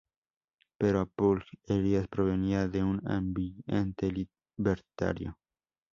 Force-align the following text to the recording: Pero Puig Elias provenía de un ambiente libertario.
Pero 0.79 1.05
Puig 1.15 1.43
Elias 1.67 2.07
provenía 2.07 2.67
de 2.67 2.83
un 2.83 3.07
ambiente 3.07 4.11
libertario. 4.11 5.37